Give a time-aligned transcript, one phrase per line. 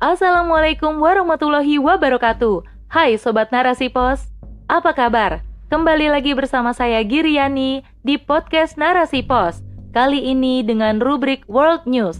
[0.00, 2.64] Assalamualaikum warahmatullahi wabarakatuh.
[2.88, 4.32] Hai Sobat Narasi Pos,
[4.64, 5.44] apa kabar?
[5.68, 9.60] Kembali lagi bersama saya Giriani di podcast Narasi Pos.
[9.92, 12.16] Kali ini dengan rubrik World News.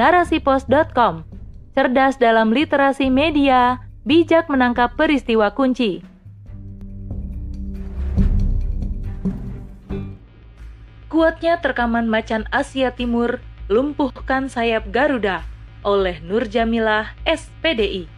[0.00, 1.28] Narasipos.com
[1.76, 6.00] Cerdas dalam literasi media, bijak menangkap peristiwa kunci.
[11.12, 15.44] Kuatnya terkaman macan Asia Timur lumpuhkan sayap Garuda
[15.84, 18.08] oleh Nur Jamilah, SPDI.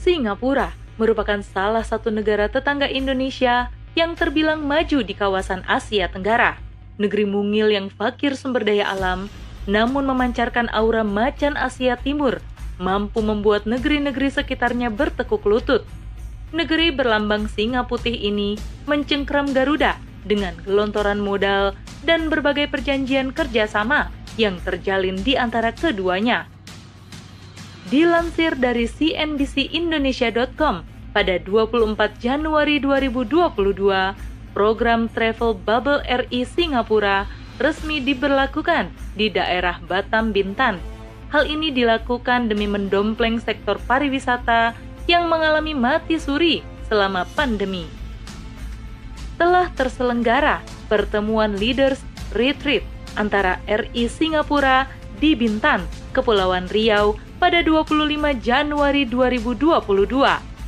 [0.00, 6.58] Singapura merupakan salah satu negara tetangga Indonesia yang terbilang maju di kawasan Asia Tenggara.
[6.98, 9.30] Negeri mungil yang fakir sumber daya alam,
[9.64, 12.42] namun memancarkan aura macan Asia Timur,
[12.78, 15.86] mampu membuat negeri-negeri sekitarnya bertekuk lutut.
[16.54, 18.54] Negeri berlambang singa putih ini
[18.86, 21.74] mencengkram Garuda dengan gelontoran modal
[22.06, 26.50] dan berbagai perjanjian kerjasama yang terjalin di antara keduanya.
[27.92, 30.82] Dilansir dari cnbcindonesia.com
[31.14, 37.28] pada 24 Januari 2022, program Travel Bubble RI Singapura
[37.62, 40.82] resmi diberlakukan di daerah Batam Bintan.
[41.30, 44.74] Hal ini dilakukan demi mendompleng sektor pariwisata
[45.10, 47.86] yang mengalami mati suri selama pandemi.
[49.34, 51.98] Telah terselenggara pertemuan leaders
[52.32, 54.90] retreat antara RI Singapura
[55.22, 57.90] di Bintan, Kepulauan Riau pada 25
[58.42, 60.10] Januari 2022.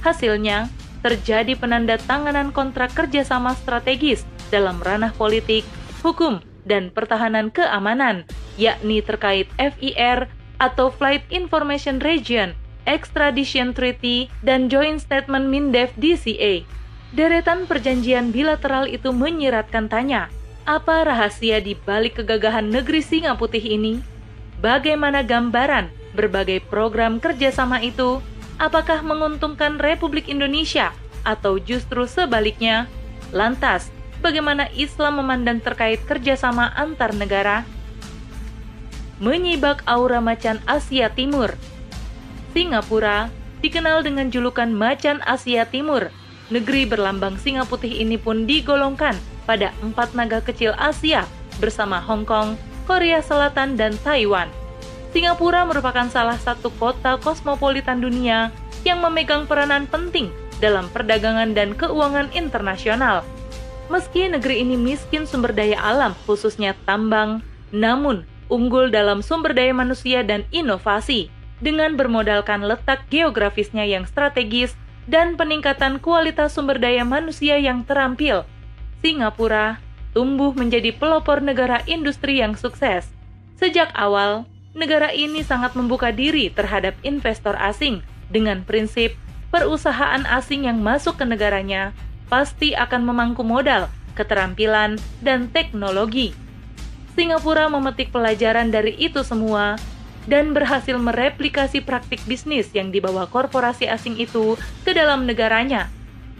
[0.02, 0.70] Hasilnya,
[1.02, 5.62] terjadi penandatanganan kontrak kerjasama strategis dalam ranah politik,
[6.02, 8.26] hukum, dan pertahanan keamanan,
[8.58, 10.26] yakni terkait FIR
[10.58, 12.54] atau Flight Information Region,
[12.90, 16.66] Extradition Treaty, dan Joint Statement MINDEF DCA.
[17.14, 20.26] Deretan perjanjian bilateral itu menyiratkan tanya,
[20.66, 24.02] apa rahasia di balik kegagahan negeri singa putih ini?
[24.58, 28.18] Bagaimana gambaran berbagai program kerjasama itu?
[28.58, 30.90] Apakah menguntungkan Republik Indonesia
[31.22, 32.90] atau justru sebaliknya?
[33.30, 37.62] Lantas, bagaimana Islam memandang terkait kerjasama antar negara?
[39.22, 41.56] Menyibak aura macan Asia Timur
[42.56, 43.28] Singapura
[43.60, 46.08] dikenal dengan julukan macan Asia Timur.
[46.46, 49.18] Negeri berlambang singa putih ini pun digolongkan
[49.50, 51.26] pada empat naga kecil Asia
[51.58, 52.54] bersama Hong Kong,
[52.86, 54.46] Korea Selatan, dan Taiwan.
[55.10, 58.54] Singapura merupakan salah satu kota kosmopolitan dunia
[58.86, 60.30] yang memegang peranan penting
[60.62, 63.26] dalam perdagangan dan keuangan internasional.
[63.90, 67.42] Meski negeri ini miskin sumber daya alam, khususnya tambang,
[67.74, 71.26] namun unggul dalam sumber daya manusia dan inovasi
[71.58, 78.46] dengan bermodalkan letak geografisnya yang strategis dan peningkatan kualitas sumber daya manusia yang terampil
[79.06, 79.78] Singapura
[80.16, 83.06] tumbuh menjadi pelopor negara industri yang sukses.
[83.60, 88.00] Sejak awal, negara ini sangat membuka diri terhadap investor asing
[88.32, 89.14] dengan prinsip
[89.52, 91.92] perusahaan asing yang masuk ke negaranya
[92.26, 93.86] pasti akan memangku modal,
[94.18, 96.34] keterampilan, dan teknologi.
[97.14, 99.78] Singapura memetik pelajaran dari itu semua
[100.26, 105.90] dan berhasil mereplikasi praktik bisnis yang dibawa korporasi asing itu ke dalam negaranya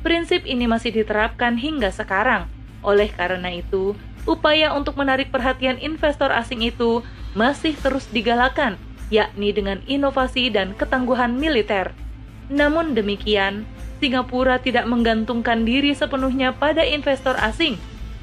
[0.07, 2.47] Prinsip ini masih diterapkan hingga sekarang.
[2.87, 7.03] Oleh karena itu, upaya untuk menarik perhatian investor asing itu
[7.35, 8.79] masih terus digalakan,
[9.11, 11.91] yakni dengan inovasi dan ketangguhan militer.
[12.47, 13.67] Namun demikian,
[13.99, 17.75] Singapura tidak menggantungkan diri sepenuhnya pada investor asing.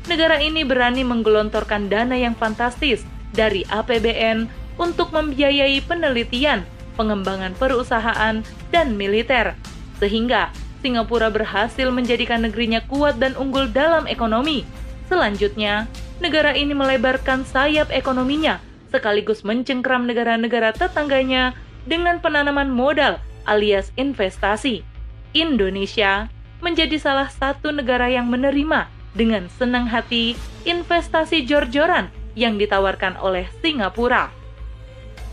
[0.08, 3.04] Negara ini berani menggelontorkan dana yang fantastis
[3.36, 4.48] dari APBN
[4.78, 6.66] untuk membiayai penelitian,
[6.98, 8.42] pengembangan perusahaan,
[8.74, 9.54] dan militer,
[10.02, 10.50] sehingga
[10.84, 14.68] Singapura berhasil menjadikan negerinya kuat dan unggul dalam ekonomi.
[15.08, 15.88] Selanjutnya,
[16.20, 18.60] negara ini melebarkan sayap ekonominya
[18.94, 21.58] sekaligus mencengkram negara-negara tetangganya
[21.90, 23.18] dengan penanaman modal
[23.50, 24.86] alias investasi.
[25.34, 26.30] Indonesia
[26.62, 28.86] menjadi salah satu negara yang menerima
[29.18, 34.30] dengan senang hati investasi jor-joran yang ditawarkan oleh Singapura.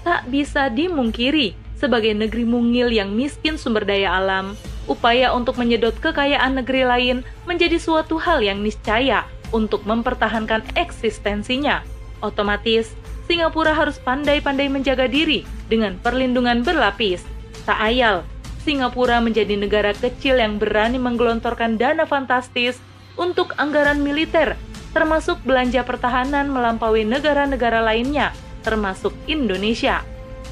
[0.01, 4.57] Tak bisa dimungkiri, sebagai negeri mungil yang miskin sumber daya alam,
[4.89, 11.85] upaya untuk menyedot kekayaan negeri lain menjadi suatu hal yang niscaya untuk mempertahankan eksistensinya.
[12.25, 12.93] Otomatis,
[13.31, 17.23] Singapura harus pandai-pandai menjaga diri dengan perlindungan berlapis.
[17.65, 18.27] Tak ayal,
[18.67, 22.77] Singapura menjadi negara kecil yang berani menggelontorkan dana fantastis
[23.17, 24.57] untuk anggaran militer,
[24.91, 30.05] termasuk belanja pertahanan melampaui negara-negara lainnya, termasuk Indonesia.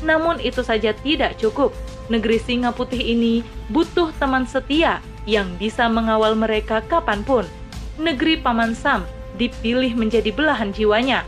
[0.03, 1.75] Namun itu saja tidak cukup
[2.09, 7.45] negeri singa putih ini butuh teman setia yang bisa mengawal mereka kapan pun.
[8.01, 9.05] Negeri Paman Sam
[9.37, 11.27] dipilih menjadi belahan jiwanya,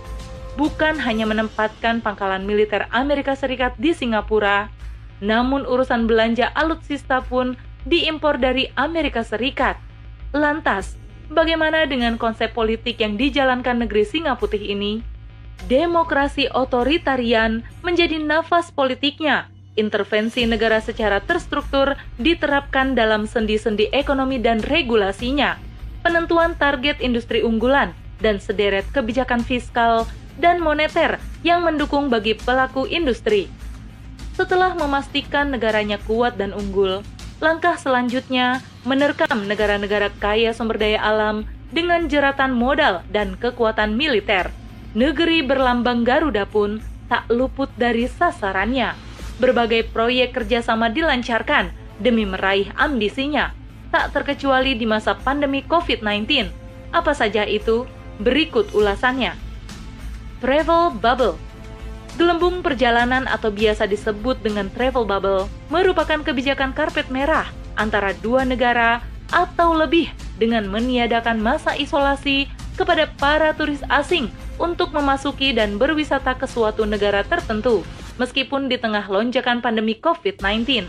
[0.56, 4.72] bukan hanya menempatkan pangkalan militer Amerika Serikat di Singapura,
[5.20, 7.52] Namun urusan belanja alutsista pun
[7.84, 9.76] diimpor dari Amerika Serikat.
[10.32, 10.96] Lantas,
[11.28, 15.04] bagaimana dengan konsep politik yang dijalankan negeri Singa Putih ini?
[15.68, 19.52] Demokrasi otoritarian menjadi nafas politiknya.
[19.76, 25.60] Intervensi negara secara terstruktur diterapkan dalam sendi-sendi ekonomi dan regulasinya.
[26.00, 27.92] Penentuan target industri unggulan
[28.24, 30.08] dan sederet kebijakan fiskal
[30.40, 33.48] dan moneter yang mendukung bagi pelaku industri.
[34.32, 37.04] Setelah memastikan negaranya kuat dan unggul,
[37.44, 44.48] langkah selanjutnya menerkam negara-negara kaya sumber daya alam dengan jeratan modal dan kekuatan militer.
[44.90, 48.98] Negeri berlambang Garuda pun tak luput dari sasarannya.
[49.38, 51.70] Berbagai proyek kerjasama dilancarkan
[52.02, 53.54] demi meraih ambisinya,
[53.94, 56.50] tak terkecuali di masa pandemi COVID-19.
[56.90, 57.86] Apa saja itu?
[58.18, 59.38] Berikut ulasannya.
[60.42, 61.38] Travel Bubble
[62.18, 67.46] Gelembung perjalanan atau biasa disebut dengan travel bubble merupakan kebijakan karpet merah
[67.78, 69.00] antara dua negara
[69.30, 74.28] atau lebih dengan meniadakan masa isolasi kepada para turis asing
[74.60, 77.80] untuk memasuki dan berwisata ke suatu negara tertentu,
[78.20, 80.84] meskipun di tengah lonjakan pandemi COVID-19.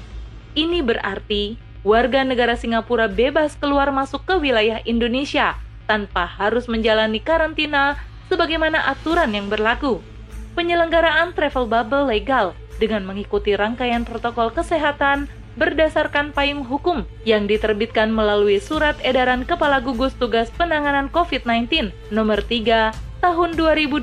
[0.52, 1.56] Ini berarti
[1.88, 5.56] warga negara Singapura bebas keluar masuk ke wilayah Indonesia
[5.88, 7.96] tanpa harus menjalani karantina
[8.28, 10.04] sebagaimana aturan yang berlaku.
[10.52, 12.52] Penyelenggaraan travel bubble legal
[12.84, 20.16] dengan mengikuti rangkaian protokol kesehatan berdasarkan payung hukum yang diterbitkan melalui Surat Edaran Kepala Gugus
[20.16, 24.02] Tugas Penanganan COVID-19 Nomor 3 Tahun 2022.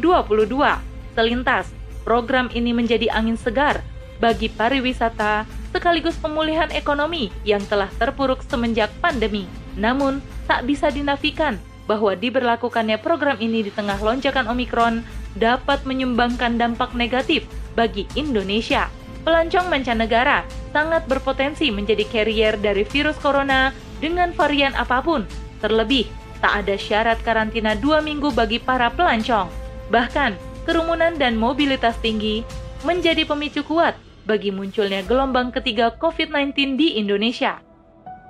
[1.18, 1.66] Selintas,
[2.06, 3.82] program ini menjadi angin segar
[4.22, 5.42] bagi pariwisata
[5.74, 9.50] sekaligus pemulihan ekonomi yang telah terpuruk semenjak pandemi.
[9.74, 11.58] Namun, tak bisa dinafikan
[11.90, 15.02] bahwa diberlakukannya program ini di tengah lonjakan Omikron
[15.34, 17.42] dapat menyumbangkan dampak negatif
[17.74, 18.86] bagi Indonesia.
[19.26, 25.26] Pelancong mancanegara sangat berpotensi menjadi carrier dari virus corona dengan varian apa pun.
[25.58, 26.06] Terlebih,
[26.38, 29.50] tak ada syarat karantina dua minggu bagi para pelancong.
[29.90, 30.36] Bahkan,
[30.68, 32.44] kerumunan dan mobilitas tinggi
[32.84, 33.96] menjadi pemicu kuat
[34.28, 37.58] bagi munculnya gelombang ketiga COVID-19 di Indonesia.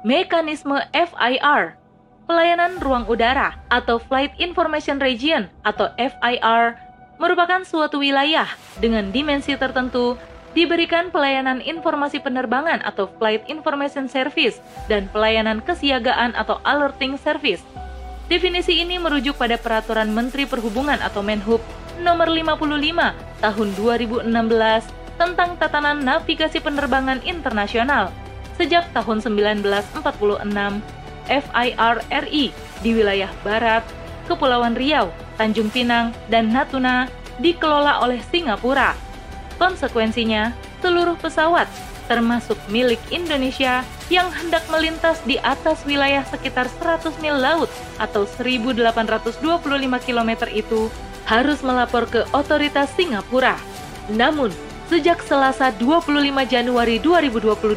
[0.07, 1.75] Mekanisme FIR
[2.29, 6.77] Pelayanan ruang udara atau Flight Information Region atau FIR
[7.19, 8.47] merupakan suatu wilayah
[8.79, 10.15] dengan dimensi tertentu
[10.53, 17.65] diberikan pelayanan informasi penerbangan atau Flight Information Service dan pelayanan kesiagaan atau Alerting Service.
[18.29, 21.65] Definisi ini merujuk pada Peraturan Menteri Perhubungan atau Menhub
[22.05, 24.29] nomor 55 tahun 2016
[25.17, 28.13] tentang tatanan navigasi penerbangan internasional.
[28.61, 30.05] Sejak tahun 1946,
[31.25, 32.47] FIRRI
[32.85, 33.81] di wilayah barat,
[34.29, 35.09] Kepulauan Riau,
[35.41, 37.09] Tanjung Pinang, dan Natuna
[37.41, 38.93] dikelola oleh Singapura.
[39.57, 40.53] Konsekuensinya,
[40.85, 41.67] seluruh pesawat,
[42.09, 47.69] termasuk milik Indonesia, yang hendak melintas di atas wilayah sekitar 100 mil laut
[48.01, 49.37] atau 1.825
[50.03, 50.89] km itu
[51.29, 53.61] harus melapor ke otoritas Singapura.
[54.09, 54.49] Namun,
[54.89, 56.09] sejak Selasa 25
[56.49, 57.77] Januari 2022,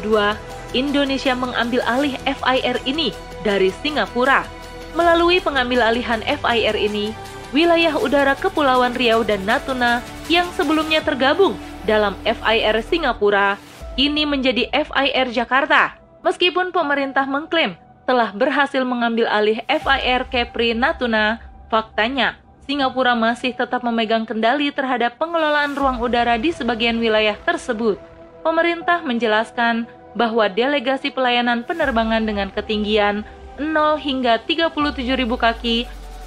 [0.72, 3.12] Indonesia mengambil alih FIR ini
[3.44, 4.48] dari Singapura.
[4.96, 7.12] Melalui pengambil alihan FIR ini,
[7.52, 10.00] wilayah udara Kepulauan Riau dan Natuna
[10.32, 11.52] yang sebelumnya tergabung
[11.84, 13.60] dalam FIR Singapura
[13.94, 15.96] kini menjadi FIR Jakarta.
[16.22, 17.74] Meskipun pemerintah mengklaim
[18.06, 25.74] telah berhasil mengambil alih FIR Kepri Natuna, faktanya Singapura masih tetap memegang kendali terhadap pengelolaan
[25.74, 27.98] ruang udara di sebagian wilayah tersebut.
[28.46, 33.26] Pemerintah menjelaskan bahwa delegasi pelayanan penerbangan dengan ketinggian
[33.58, 35.76] 0 hingga 37.000 kaki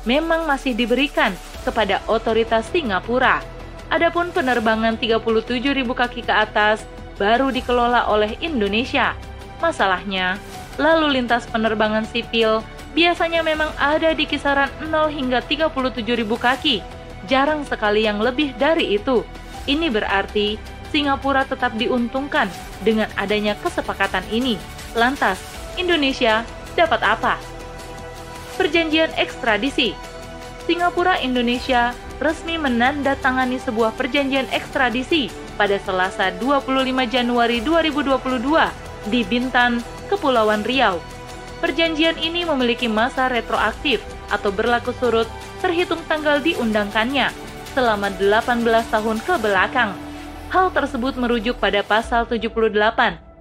[0.04, 1.32] memang masih diberikan
[1.64, 3.40] kepada otoritas Singapura.
[3.88, 5.22] Adapun penerbangan 37.000
[5.86, 6.84] kaki ke atas
[7.16, 9.16] baru dikelola oleh Indonesia.
[9.60, 10.40] Masalahnya,
[10.76, 12.60] lalu lintas penerbangan sipil
[12.96, 16.02] biasanya memang ada di kisaran 0 hingga 37.000
[16.36, 16.78] kaki.
[17.26, 19.26] Jarang sekali yang lebih dari itu.
[19.66, 20.56] Ini berarti
[20.94, 22.48] Singapura tetap diuntungkan
[22.86, 24.56] dengan adanya kesepakatan ini.
[24.94, 25.42] Lantas,
[25.76, 26.46] Indonesia
[26.78, 27.36] dapat apa?
[28.56, 29.92] Perjanjian ekstradisi
[30.66, 36.72] Singapura Indonesia resmi menandatangani sebuah perjanjian ekstradisi pada Selasa 25
[37.08, 39.80] Januari 2022 di Bintan,
[40.12, 41.00] Kepulauan Riau.
[41.64, 45.26] Perjanjian ini memiliki masa retroaktif atau berlaku surut
[45.64, 47.32] terhitung tanggal diundangkannya
[47.74, 49.92] selama 18 tahun ke belakang.
[50.52, 52.70] Hal tersebut merujuk pada pasal 78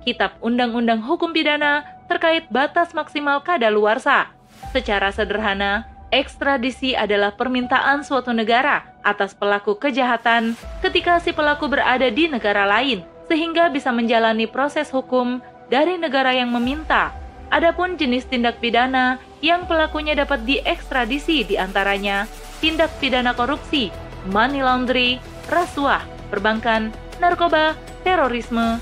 [0.02, 4.32] Kitab Undang-Undang Hukum Pidana terkait batas maksimal kadaluarsa.
[4.72, 12.26] Secara sederhana, ekstradisi adalah permintaan suatu negara atas pelaku kejahatan ketika si pelaku berada di
[12.26, 17.12] negara lain sehingga bisa menjalani proses hukum dari negara yang meminta.
[17.52, 22.26] Adapun jenis tindak pidana yang pelakunya dapat diekstradisi di antaranya
[22.58, 23.92] tindak pidana korupsi,
[24.32, 25.20] money laundry,
[25.52, 28.80] rasuah, perbankan, narkoba, terorisme,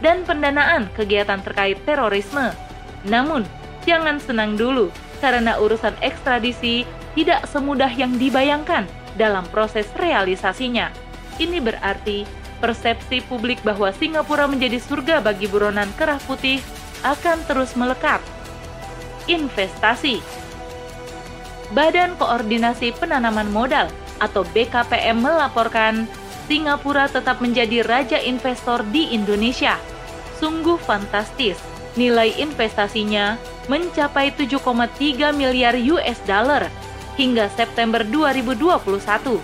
[0.00, 2.54] dan pendanaan kegiatan terkait terorisme.
[3.04, 3.44] Namun,
[3.84, 4.88] jangan senang dulu
[5.20, 10.90] karena urusan ekstradisi tidak semudah yang dibayangkan dalam proses realisasinya.
[11.38, 12.26] Ini berarti
[12.62, 16.62] persepsi publik bahwa Singapura menjadi surga bagi buronan kerah putih
[17.02, 18.22] akan terus melekat.
[19.26, 20.20] Investasi
[21.72, 23.90] Badan Koordinasi Penanaman Modal
[24.22, 26.06] atau BKPM melaporkan
[26.44, 29.80] Singapura tetap menjadi raja investor di Indonesia.
[30.38, 31.56] Sungguh fantastis,
[31.96, 36.68] nilai investasinya mencapai 7,3 miliar US dollar
[37.14, 39.38] hingga September 2021.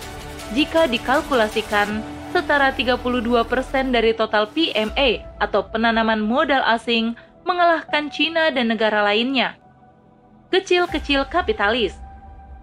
[0.51, 8.71] Jika dikalkulasikan, setara 32% persen dari total PMA atau penanaman modal asing mengalahkan Cina dan
[8.71, 9.59] negara lainnya.
[10.51, 11.95] Kecil-kecil kapitalis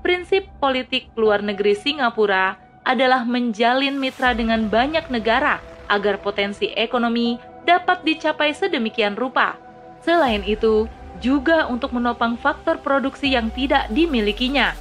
[0.05, 5.61] Prinsip politik luar negeri Singapura adalah menjalin mitra dengan banyak negara
[5.91, 7.37] agar potensi ekonomi
[7.69, 9.57] dapat dicapai sedemikian rupa.
[10.01, 10.89] Selain itu,
[11.19, 14.73] juga untuk menopang faktor produksi yang tidak dimilikinya.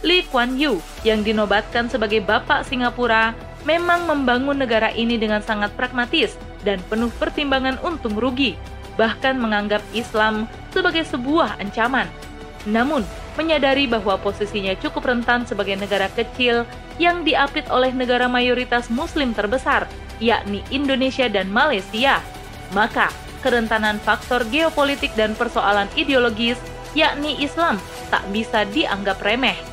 [0.00, 3.36] Lee Kuan Yew yang dinobatkan sebagai Bapak Singapura
[3.68, 8.56] memang membangun negara ini dengan sangat pragmatis dan penuh pertimbangan untung rugi,
[8.96, 12.08] bahkan menganggap Islam sebagai sebuah ancaman.
[12.64, 13.04] Namun,
[13.36, 16.64] menyadari bahwa posisinya cukup rentan sebagai negara kecil
[17.00, 19.88] yang diapit oleh negara mayoritas muslim terbesar,
[20.20, 22.20] yakni Indonesia dan Malaysia,
[22.76, 23.08] maka
[23.40, 26.60] kerentanan faktor geopolitik dan persoalan ideologis,
[26.92, 27.80] yakni Islam,
[28.12, 29.69] tak bisa dianggap remeh.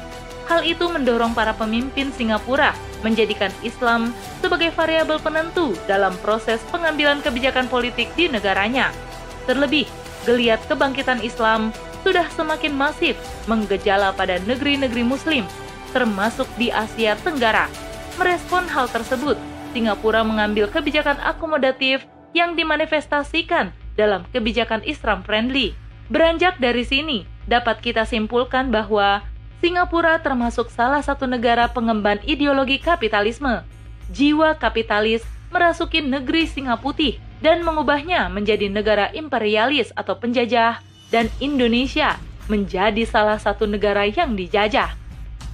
[0.48, 2.72] Hal itu mendorong para pemimpin Singapura
[3.04, 8.96] menjadikan Islam sebagai variabel penentu dalam proses pengambilan kebijakan politik di negaranya.
[9.44, 9.86] Terlebih,
[10.24, 11.76] geliat kebangkitan Islam
[12.08, 13.20] sudah semakin masif
[13.52, 15.44] menggejala pada negeri-negeri Muslim,
[15.92, 17.68] termasuk di Asia Tenggara.
[18.16, 19.36] Merespon hal tersebut,
[19.76, 25.76] Singapura mengambil kebijakan akomodatif yang dimanifestasikan dalam kebijakan Islam friendly.
[26.08, 29.24] Beranjak dari sini, dapat kita simpulkan bahwa
[29.58, 33.66] Singapura termasuk salah satu negara pengemban ideologi kapitalisme.
[34.14, 40.78] Jiwa kapitalis merasuki negeri Singa Putih dan mengubahnya menjadi negara imperialis atau penjajah
[41.10, 44.94] dan Indonesia menjadi salah satu negara yang dijajah.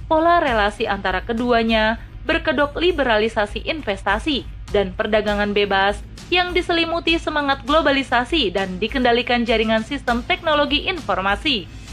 [0.04, 1.96] Pola relasi antara keduanya
[2.28, 10.88] berkedok liberalisasi investasi dan perdagangan bebas yang diselimuti semangat globalisasi dan dikendalikan jaringan sistem teknologi
[10.88, 11.83] informasi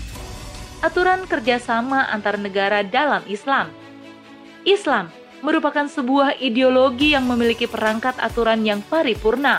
[0.82, 3.70] aturan kerjasama antar negara dalam Islam.
[4.66, 5.10] Islam
[5.42, 9.58] merupakan sebuah ideologi yang memiliki perangkat aturan yang paripurna,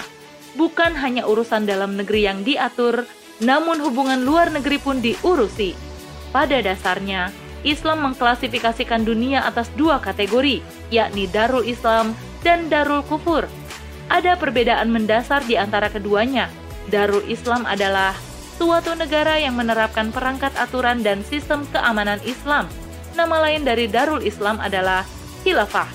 [0.55, 3.07] bukan hanya urusan dalam negeri yang diatur,
[3.43, 5.75] namun hubungan luar negeri pun diurusi.
[6.31, 12.14] Pada dasarnya, Islam mengklasifikasikan dunia atas dua kategori, yakni Darul Islam
[12.47, 13.47] dan Darul Kufur.
[14.11, 16.50] Ada perbedaan mendasar di antara keduanya.
[16.91, 18.14] Darul Islam adalah
[18.56, 22.68] suatu negara yang menerapkan perangkat aturan dan sistem keamanan Islam.
[23.12, 25.04] Nama lain dari Darul Islam adalah
[25.44, 25.88] Khilafah.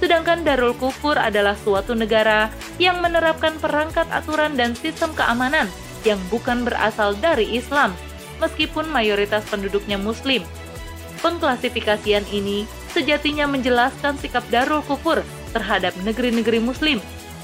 [0.00, 2.48] Sedangkan Darul Kufur adalah suatu negara
[2.80, 5.68] yang menerapkan perangkat aturan dan sistem keamanan
[6.08, 7.92] yang bukan berasal dari Islam,
[8.40, 10.40] meskipun mayoritas penduduknya Muslim.
[11.20, 12.64] Pengklasifikasian ini
[12.96, 15.20] sejatinya menjelaskan sikap Darul Kufur
[15.52, 16.96] terhadap negeri-negeri Muslim.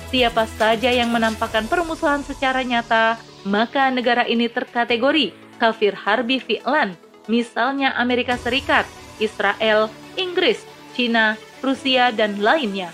[0.08, 5.30] Siapa saja yang menampakkan permusuhan secara nyata maka negara ini terkategori
[5.62, 6.98] kafir harbi fi'lan,
[7.30, 8.84] misalnya Amerika Serikat,
[9.22, 9.86] Israel,
[10.18, 10.66] Inggris,
[10.98, 12.90] Cina, Rusia, dan lainnya.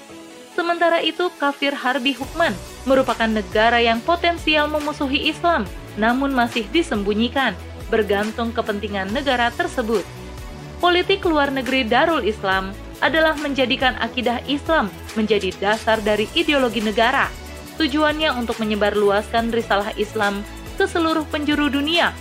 [0.53, 2.53] Sementara itu, kafir harbi hukman
[2.85, 5.65] merupakan negara yang potensial memusuhi Islam,
[5.97, 7.57] namun masih disembunyikan,
[7.89, 10.05] bergantung kepentingan negara tersebut.
[10.85, 17.33] Politik luar negeri Darul Islam adalah menjadikan akidah Islam menjadi dasar dari ideologi negara–
[17.81, 20.45] Tujuannya untuk menyebarluaskan risalah Islam
[20.77, 22.13] ke seluruh penjuru dunia.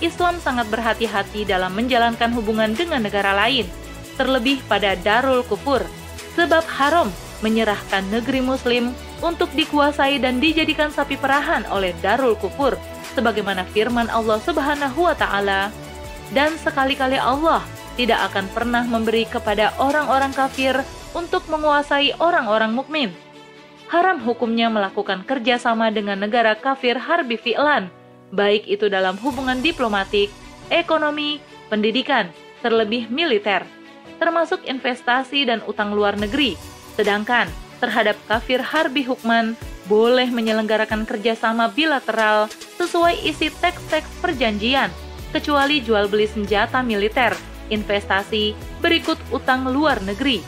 [0.00, 3.68] Islam sangat berhati-hati dalam menjalankan hubungan dengan negara lain,
[4.16, 5.84] terlebih pada Darul Kufur,
[6.38, 7.12] sebab haram
[7.44, 12.80] menyerahkan negeri Muslim untuk dikuasai dan dijadikan sapi perahan oleh Darul Kufur,
[13.12, 15.68] sebagaimana firman Allah Subhanahu wa Ta'ala.
[16.32, 17.60] Dan sekali-kali Allah
[17.98, 20.80] tidak akan pernah memberi kepada orang-orang kafir
[21.12, 23.10] untuk menguasai orang-orang mukmin
[23.90, 27.90] haram hukumnya melakukan kerjasama dengan negara kafir harbi fi'lan,
[28.30, 30.30] baik itu dalam hubungan diplomatik,
[30.70, 32.30] ekonomi, pendidikan,
[32.62, 33.66] terlebih militer,
[34.22, 36.54] termasuk investasi dan utang luar negeri.
[36.94, 37.50] Sedangkan
[37.82, 39.58] terhadap kafir harbi hukman
[39.90, 42.46] boleh menyelenggarakan kerjasama bilateral
[42.78, 44.94] sesuai isi teks-teks perjanjian,
[45.34, 47.34] kecuali jual beli senjata militer,
[47.74, 50.38] investasi, berikut utang luar negeri.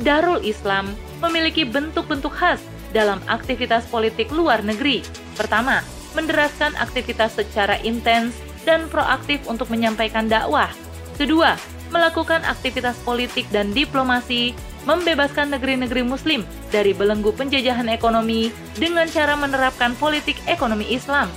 [0.00, 2.58] Darul Islam memiliki bentuk-bentuk khas
[2.90, 5.00] dalam aktivitas politik luar negeri.
[5.38, 5.80] Pertama,
[6.12, 8.36] menderaskan aktivitas secara intens
[8.68, 10.68] dan proaktif untuk menyampaikan dakwah.
[11.16, 11.56] Kedua,
[11.94, 16.42] melakukan aktivitas politik dan diplomasi membebaskan negeri-negeri Muslim
[16.74, 21.30] dari belenggu penjajahan ekonomi dengan cara menerapkan politik ekonomi Islam.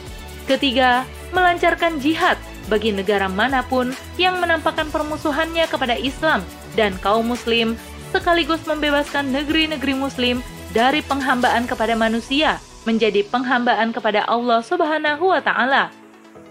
[0.50, 6.42] Ketiga, melancarkan jihad bagi negara mana pun yang menampakkan permusuhannya kepada Islam
[6.74, 7.78] dan kaum Muslim,
[8.16, 10.40] sekaligus membebaskan negeri-negeri Muslim
[10.72, 15.92] dari penghambaan kepada manusia menjadi penghambaan kepada Allah Subhanahu wa Ta'ala.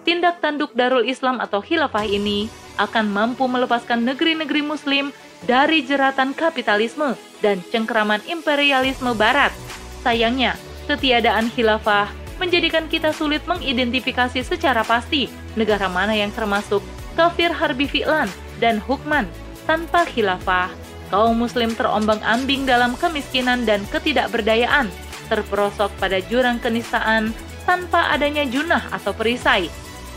[0.04, 5.08] Tindak tanduk Darul Islam atau khilafah ini akan mampu melepaskan negeri-negeri Muslim
[5.48, 9.56] dari jeratan kapitalisme dan cengkeraman imperialisme Barat.
[10.04, 16.84] Sayangnya, ketiadaan khilafah menjadikan kita sulit mengidentifikasi secara pasti negara mana yang termasuk
[17.16, 18.28] kafir harbi fi'lan
[18.60, 19.24] dan hukman.
[19.64, 24.88] Tanpa khilafah, kaum muslim terombang-ambing dalam kemiskinan dan ketidakberdayaan,
[25.28, 27.32] terperosok pada jurang kenistaan
[27.64, 29.68] tanpa adanya junah atau perisai.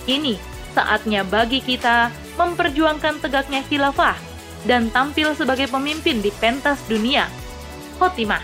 [0.07, 0.35] Ini
[0.75, 4.15] saatnya bagi kita memperjuangkan tegaknya khilafah
[4.69, 7.27] dan tampil sebagai pemimpin di pentas dunia.
[7.97, 8.43] Khotimah,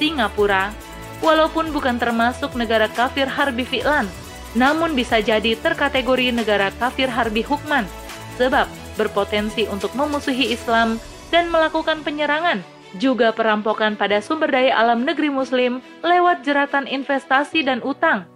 [0.00, 0.74] Singapura,
[1.22, 4.10] walaupun bukan termasuk negara kafir harbi fi'lan,
[4.58, 7.86] namun bisa jadi terkategori negara kafir harbi hukman,
[8.36, 8.66] sebab
[8.98, 10.98] berpotensi untuk memusuhi Islam
[11.32, 12.60] dan melakukan penyerangan,
[13.00, 18.28] juga perampokan pada sumber daya alam negeri muslim lewat jeratan investasi dan utang.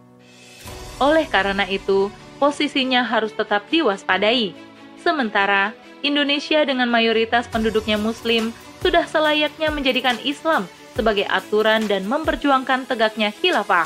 [0.96, 2.08] Oleh karena itu,
[2.40, 4.56] posisinya harus tetap diwaspadai.
[4.96, 8.50] Sementara Indonesia dengan mayoritas penduduknya Muslim
[8.80, 10.64] sudah selayaknya menjadikan Islam
[10.96, 13.84] sebagai aturan dan memperjuangkan tegaknya khilafah,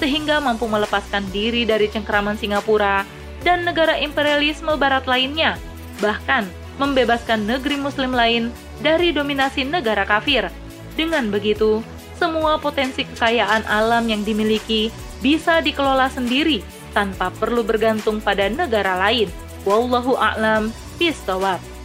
[0.00, 3.04] sehingga mampu melepaskan diri dari cengkeraman Singapura
[3.44, 5.60] dan negara imperialisme Barat lainnya,
[6.00, 10.48] bahkan membebaskan negeri Muslim lain dari dominasi negara kafir.
[10.96, 11.84] Dengan begitu,
[12.16, 14.88] semua potensi kekayaan alam yang dimiliki
[15.20, 16.64] bisa dikelola sendiri
[16.96, 19.28] tanpa perlu bergantung pada negara lain.
[19.68, 21.75] Wallahu a'lam bishawab.